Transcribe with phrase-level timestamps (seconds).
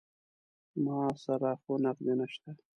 [0.83, 2.51] ما سره خو نقدې نه شته.